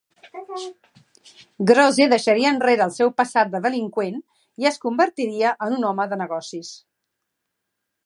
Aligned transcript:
Grose 1.71 2.07
deixaria 2.13 2.53
enrere 2.55 2.85
el 2.87 2.95
seu 2.97 3.13
passat 3.21 3.53
de 3.53 3.63
delinqüent 3.67 4.19
i 4.65 4.69
es 4.73 4.83
convertiria 4.89 5.55
en 5.69 5.81
un 5.81 5.89
home 5.93 6.13
de 6.15 6.23
negocis. 6.27 6.77